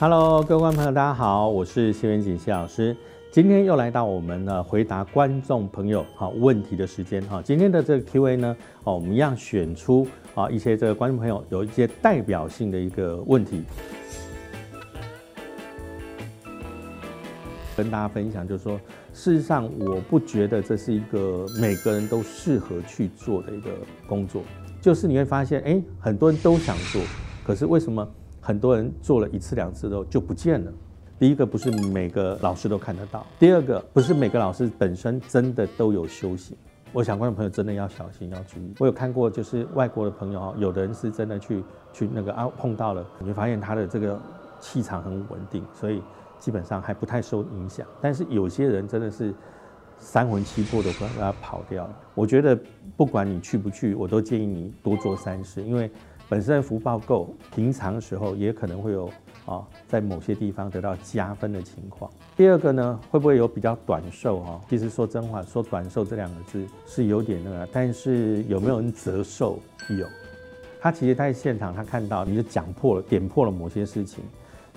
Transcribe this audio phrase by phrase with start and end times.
[0.00, 2.96] Hello，各位观众朋友，大家好，我是谢元锦谢老师。
[3.30, 7.42] 今天又来到我们呢回答观众朋友好问题的时间哈。
[7.42, 13.62] 今天的这个 Q&A 呢，哦，我们一样选出啊一些这个观众朋友有一些代表性的一个问题，
[17.76, 18.80] 跟大家分享，就是说，
[19.12, 23.70] 事实上我不觉得这是一个每个人都适合去做的一个
[24.06, 24.40] 工作，
[24.80, 27.02] 就是你会发现，哎，很多人都想做，
[27.44, 28.08] 可是为什么？
[28.40, 30.72] 很多人做了一次两次之后就不见了。
[31.18, 36.56] 第一个不是每个老师都看得到，第二个不是每个老师本身真的都有修行。
[36.92, 38.72] 我想观众朋友真的要小心要注意。
[38.78, 41.62] 我有看过，就是外国的朋友有的人是真的去
[41.92, 44.18] 去那个啊碰到了，你会发现他的这个
[44.58, 46.02] 气场很稳定，所以
[46.38, 47.86] 基本上还不太受影响。
[48.00, 49.34] 但是有些人真的是
[49.98, 51.94] 三魂七魄的让他跑掉了。
[52.14, 52.58] 我觉得
[52.96, 55.90] 不管你去不去，我都建议你多做善事，因为。
[56.30, 59.10] 本身福报够，平常时候也可能会有
[59.46, 62.08] 啊，在某些地方得到加分的情况。
[62.36, 64.60] 第二个呢，会不会有比较短寿哈？
[64.70, 69.58] 其实说真话，说短寿这两个字是有点那个，但是有没有人折寿？
[69.88, 70.06] 有。
[70.80, 74.22] 他其实在现场，他看到你就讲破了、点破了某些事情，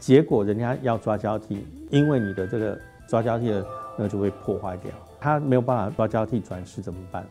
[0.00, 3.66] 结果人家要抓交替，因为你的这个抓交替的
[3.98, 7.22] 那就会破坏掉，他没有办法抓交替转世怎么办？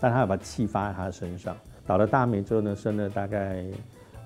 [0.00, 1.54] 但他要把气发在他的身上。
[1.88, 3.64] 倒了大霉之后呢，生了大概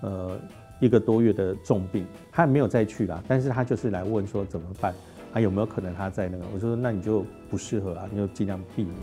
[0.00, 0.36] 呃
[0.80, 4.92] 一个多月的重病，他没有再去了，但是他就是来问说怎么办，
[5.32, 6.44] 还有没有可能他在那个？
[6.52, 8.94] 我说那你就不适合啊，你就尽量避免。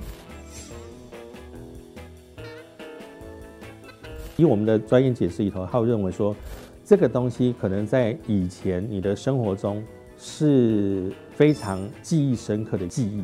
[4.36, 6.36] 以我们的专业解释里头，他认为说
[6.84, 9.82] 这个东西可能在以前你的生活中
[10.18, 13.20] 是非常记忆深刻的记忆，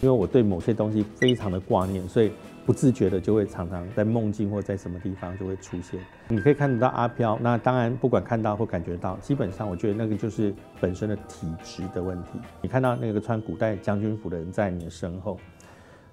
[0.00, 2.32] 因为我对某些东西非常的挂念，所以。
[2.64, 6.00] 不自觉的就会常常在梦境或在什么地方就会出现。
[6.28, 12.38] 你可以看得到阿飘，那当然不管看到或感觉到，基本上我觉得那个就是本身的体质的问题。
[12.60, 15.38] 你看到那个穿古代将军服的人在你的身后，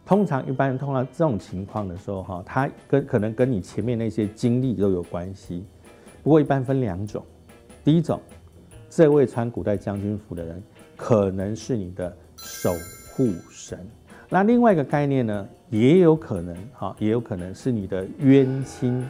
[0.05, 5.63] 通常一般人碰到这种情况的时候，哈，他跟可能跟你前面那些经历都有关系。
[6.23, 7.23] 不过一般分两种，
[7.83, 8.19] 第一种，
[8.89, 10.61] 这位穿古代将军服的人
[10.97, 12.73] 可能是你的守
[13.13, 13.87] 护神。
[14.31, 19.03] 那另外一个概念呢，也有可能哈，也有可能是你的冤亲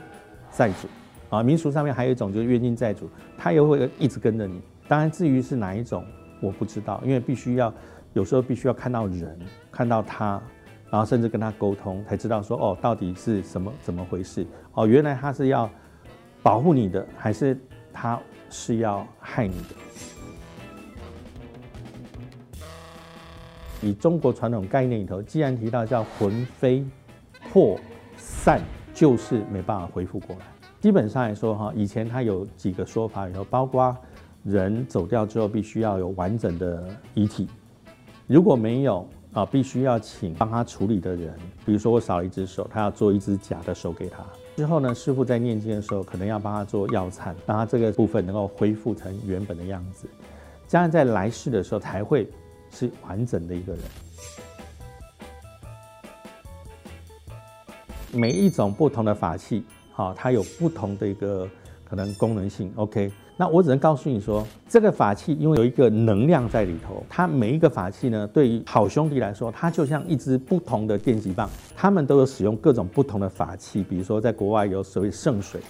[0.50, 0.88] 债主
[1.30, 1.44] 啊。
[1.44, 4.62] 民俗上面还有一种就是冤亲债主，他也会一直跟着你。
[4.88, 6.06] 当然，至于是哪一种，
[6.42, 7.72] 我不知道，因为必须要
[8.14, 9.38] 有时候必须要看到人，
[9.70, 10.42] 看到他，
[10.90, 15.70] 然后甚至跟他沟通，才知道说哦，到底是什么怎么回事哦，原来他是要
[16.42, 17.60] 保护你的，还是
[17.92, 18.18] 他
[18.50, 19.76] 是要害你的。
[23.82, 26.86] 以中国传统概念里头，既然提到叫魂飞
[27.50, 27.80] 魄
[28.18, 28.62] 散，
[28.94, 30.46] 就是没办法恢复过来。
[30.82, 33.96] 基本上来说，哈，以前他有几个说法里头，包括
[34.44, 37.48] 人走掉之后必须要有完整的遗体，
[38.28, 41.34] 如果没有啊，必须要请帮他处理的人，
[41.66, 44.24] 比如说我少了一只手，他要做一只假的手给他。
[44.58, 50.06] 之后呢，师傅在念经的时候，可能要帮他做药忏，让他这个部分能够恢复成原本的样子，
[50.68, 52.30] 这样在来世的时候才会。
[52.72, 53.82] 是完整的一个人，
[58.14, 61.48] 每一种不同的法器，好，它有不同的一个
[61.84, 62.72] 可能功能性。
[62.76, 75.62] OK，那我只能告诉你说，这个法器因为有一个能量在里头，它每一个法器呢，对于好兄弟来说，它就像一支不同的电击棒，他们都有使用各种不同的法器，比如说在国外有所谓圣水。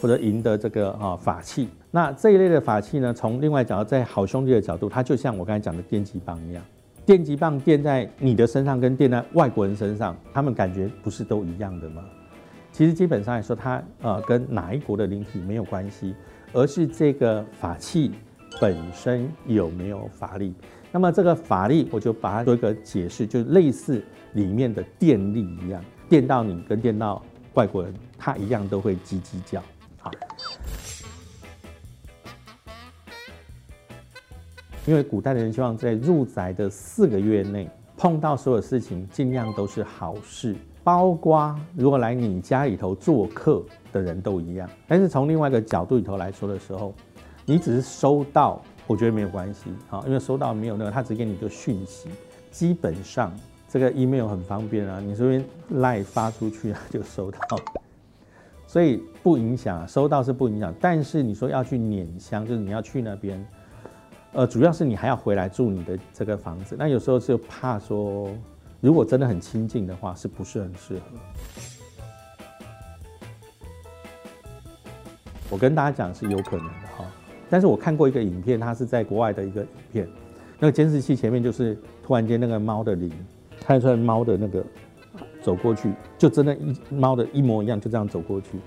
[0.00, 6.64] 或者赢得这个啊法器，那这一类的法器呢，从另外讲到在好兄弟的角度，它就像我刚才讲的电击棒一样，
[7.04, 12.02] 电击棒电在你的身上跟电在外国人身上，他们感觉不是都一样的吗？
[12.72, 16.14] 其实基本上来说，它呃跟哪一国的灵体没有关系，
[16.54, 18.10] 而是这个法器
[18.58, 20.54] 本身有没有法力。
[20.90, 24.02] 那么这个法力，我就把它做一个解释，就类似
[24.32, 29.62] 里面的电力一样，电到你跟电到外国人，它一样都会叽叽叫。
[29.98, 30.10] 好，
[34.84, 43.62] 因为古代的人希望在入宅的四个月内碰到所有事情，尽量都是好事，包括如果来你家里头做客
[43.92, 44.68] 的人都一样。
[44.88, 46.92] 但是从另外一个角度里头来说的时候，
[47.46, 52.08] 你只是收到，我觉得没有关系啊，因为收到没有那个，他只给你一个讯息，
[52.50, 53.32] 基本上
[53.68, 57.38] 这个 email 很方便啊，你这边赖发出去啊就收到。
[58.66, 63.46] 所以不影响，收到是不影响，但是你说要去捻香，就是你要去那边，
[64.34, 68.30] 呃，主要是你还要回来住你的这个房子，那有时候就怕说，
[68.80, 71.02] 如果真的很亲近的话，是不是很适合？
[75.50, 77.04] 我跟大家讲是有可能的哈，
[77.50, 80.08] 但是我看过一个影片，它是在国外的一个影片，
[80.58, 83.12] 那个监视器前面就是突然间那个猫的灵，
[83.60, 84.64] 看出来猫的那个
[85.42, 88.58] 走过去，就真的一猫的一模一样，就这样走过去。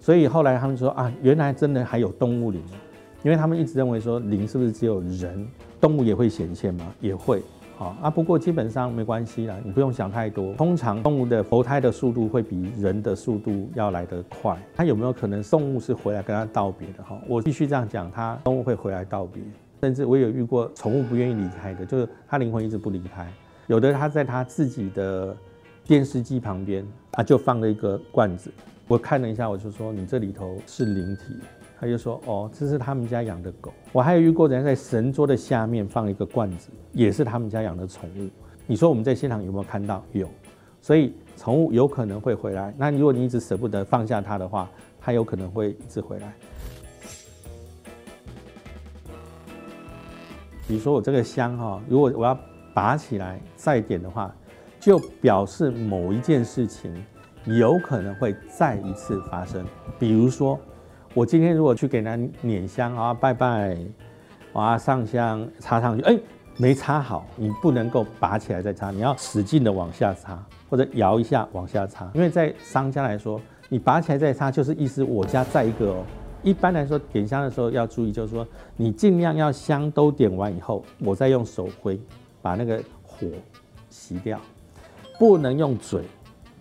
[0.00, 2.62] 所以后来他们说啊，原来真的还有动物灵，
[3.22, 5.46] 因为他们一直认为说灵是不是只有人，
[5.80, 6.86] 动物也会显现吗？
[7.00, 7.42] 也会。
[7.76, 10.52] 好啊，不过基本上没关系啦，你不用想太多。
[10.54, 14.54] 通常动物的投胎的速度会比人的速度要来得快。
[14.74, 17.02] 它有没有可能动物是回来跟它道别的？
[17.02, 19.42] 哈，我必须这样讲，它动物会回来道别。
[19.80, 23.26] 甚至我有遇过宠物不愿意离开的，就是它灵魂一直不离开。
[23.66, 25.34] 有的它在它自己的
[25.86, 28.50] 电视机旁边啊，就放了一个罐子。
[28.86, 31.36] 我看了一下，我就说你这里头是灵体。
[31.80, 33.72] 他就说：“哦，这是他们家养的狗。
[33.90, 38.28] 我还有遇过人在神桌的下面放一个罐子，也是他们家养的宠物。
[38.66, 40.04] 你说我们在现场有没有看到？
[40.12, 40.28] 有，
[40.82, 42.74] 所以宠物有可能会回来。
[42.76, 46.34] 那如果你一直舍不得放下它的话，它有可能会一直回来。
[50.68, 52.38] 比如说我这个香哈，如果我要
[52.74, 54.30] 拔起来再点的话，
[54.78, 56.94] 就表示某一件事情
[57.46, 59.64] 有可能会再一次发生。
[59.98, 60.60] 比如说。”
[61.12, 63.76] 我今天如果去给人家捻香啊，拜拜，
[64.52, 66.16] 啊上香插上去，哎，
[66.56, 76.04] 没插好，你不能够拔起来再插，你要使劲的往下插，或者摇一下往下插，因为在商家来说，你拔起来再插就是意思我家再一个哦。
[76.44, 78.46] 一般来说点香的时候要注意，就是说
[78.76, 82.00] 你尽量要香都点完以后，我再用手挥
[82.40, 83.26] 把那个火
[83.90, 84.40] 熄掉，
[85.18, 86.02] 不能用嘴。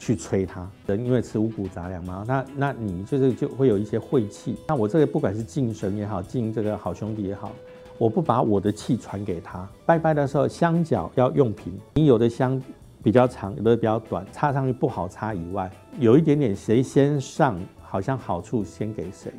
[0.09, 4.57] 去吹它，人因为吃五谷杂粮嘛，那那你就是就会有一些晦气。
[4.67, 7.51] 那我这个不管是敬神也好，敬这个好兄弟也好，
[7.99, 9.69] 我不把我的气传给他。
[9.85, 12.59] 拜拜的时候香脚要用平，你有的香
[13.03, 15.69] 比较长，有的比较短，插上去不好插以外，
[15.99, 19.31] 有一点点谁先上，好像好处先给谁。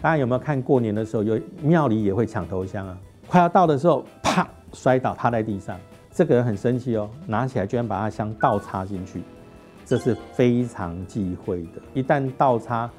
[0.00, 2.98] 大家有没有看过年的时候，有庙里也会抢头香啊？
[3.26, 5.78] 快要到的时候，啪摔倒趴在地上，
[6.10, 9.20] 这个人很生气哦，拿起来居然把他香倒插进去。
[9.86, 12.90] 这是非常忌讳的，一旦倒插，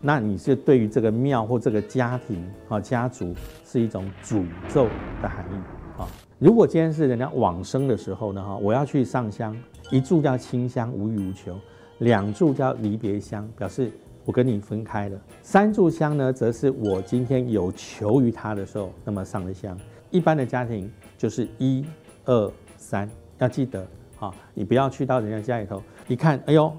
[0.00, 4.84] 那你是对于这个庙或这个家庭啊家族是一种诅咒
[5.20, 6.06] 的含义啊。
[6.38, 9.52] 如果今天是人家往生的时候呢哈，我要去上香，
[9.90, 11.58] 一炷叫清香无欲无求，
[11.98, 13.90] 两炷叫离别香，表示
[14.24, 19.76] 我跟你分开了，三炷香呢，则是我今天有求于他的时候，那么上的香。
[20.10, 20.88] 一般的家庭
[21.18, 21.84] 就是一
[22.26, 23.84] 二三，要记得
[24.20, 25.82] 啊，你不要去到人家家里头。
[26.08, 26.74] 一看，哎呦，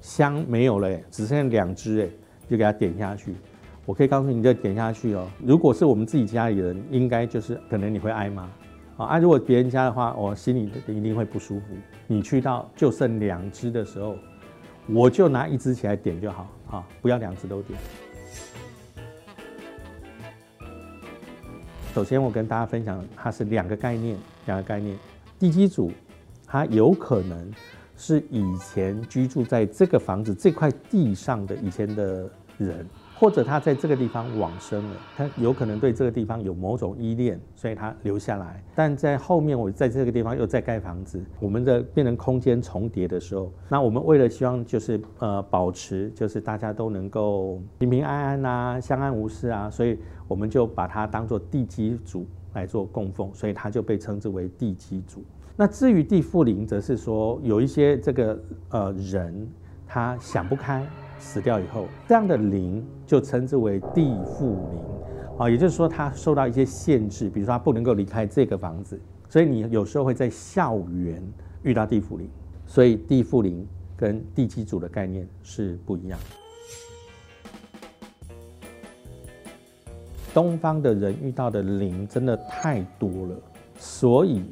[0.00, 2.08] 香没有了，只剩下两支，哎，
[2.50, 3.32] 就给它点下去。
[3.86, 5.30] 我可以告诉你，这点下去哦。
[5.38, 8.50] 如果是我们自己家里人，应该就是可能你会挨骂，
[8.96, 11.66] 啊，如果别人家的话，我心里一定会不舒服。
[12.08, 14.16] 你去到就剩两支的时候，
[14.88, 17.78] 我就拿一支起来点就好，啊，不要两支都点。
[21.94, 24.98] 首先，我跟大家分享，它是两个概念，两个概念。
[25.38, 25.92] 地基组，
[26.44, 27.52] 它有可能。
[27.96, 32.86] 是以前居住在这个房子这块地上的以前的人，
[33.16, 38.62] 或者他在这个地方往生了，他有可能对这个地方有某种依恋，所以他留下来。
[38.74, 55.24] 但在后面我在这个地方又在盖房子，我们的变成空间重叠的时候，那我们为了希望就是呃保持就是大家都能够平平安安啊，相安无事啊，所以我们就把它当做地基组来做供奉，所以它就被称之为地基主。
[55.56, 58.36] 那至于地缚灵，则是说有一些这个
[58.70, 59.48] 呃人，
[59.86, 60.84] 他想不开，
[61.20, 64.82] 死掉以后，这样的灵就称之为地缚灵，
[65.38, 71.22] 啊，也就是说他受到一些限制，比如说他不能够离开这个房子，所以你有时候会在校园
[71.62, 72.28] 遇到地缚灵，
[72.66, 73.64] 所以地缚灵
[73.96, 76.18] 跟地基主的概念是不一样。
[80.32, 83.36] 东方的人遇到的灵真的太多了，
[83.78, 84.42] 所以。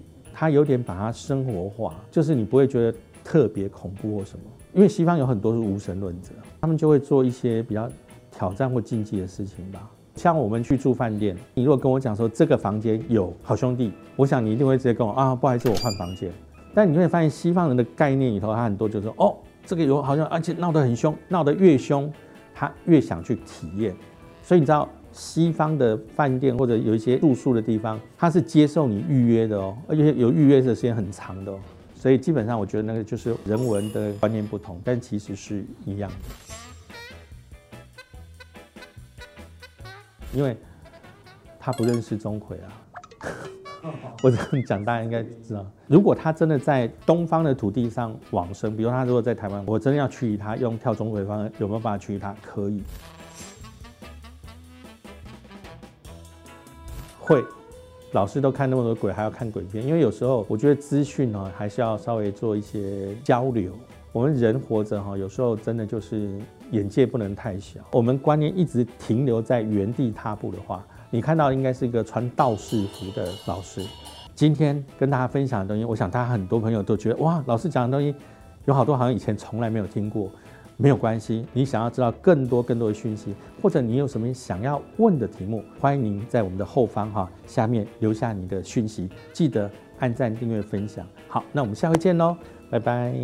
[0.42, 4.44] 他有点把它生活化，就是你不会觉得特别恐怖或什么，
[4.75, 6.30] 因为西方有很多是无神论者，
[6.61, 7.88] 他们就会做一些比较
[8.32, 9.88] 挑战或禁忌的事情吧。
[10.16, 16.28] 像我们去住饭店，你如果跟我讲说这个房间有好兄弟，我想你一定会直接跟我啊，不好意思，我换房间。
[16.75, 22.12] 但你会发现西方人的概念里头，他很多就是说哦，这个有好像，而且闹得很凶，闹得越凶，
[22.52, 23.94] 他越想去体验。
[24.42, 24.88] 所以你知道。
[25.12, 31.59] 西方的饭店或者有一些住宿的地方，它是接受你预约的哦，而且有预约的时间很长的哦，
[31.95, 36.16] 所以基本上我觉得那个就是人文的观念不同，但其实是一样的。
[40.35, 40.57] 因为
[41.61, 42.73] 他不认识钟馗啊，
[44.25, 45.66] 我这样讲大家应该知道。
[45.87, 52.35] 如果他真的在东方的土地上往生，比如他如果在台湾，我真的要去他用跳钟馗方有没有办法去他？
[52.40, 52.83] 可以。
[57.22, 57.42] 会。
[58.12, 59.86] 老师都看那么多鬼，还要看鬼片？
[59.86, 63.72] 因为有时候我觉得资讯呢，还是要稍微做一些交流。
[64.12, 66.38] 我们人活着哈，有时候真的就是
[66.72, 67.80] 眼界不能太小。
[67.92, 73.82] 我们观念一直停留在原地踏步的话，你看到应该是一个穿道士服的老师。
[74.34, 78.14] 今天跟大家分享的东西，我想大家很多朋友都觉得哇，老师讲的东西
[78.66, 80.30] 有好多好像以前从来没有听过。
[80.82, 89.70] 没有关系，你想要知道更多更多的讯息，或者你有什么想要问的题目，欢迎您在我们的后方哈下面留下你的讯息，记得
[90.00, 91.06] 按赞、订阅、分享。
[91.28, 92.36] 好，那我们下回见喽，
[92.68, 93.14] 拜拜。